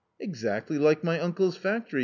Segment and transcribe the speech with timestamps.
[0.17, 1.99] 44 Exactly like my uncle's factory!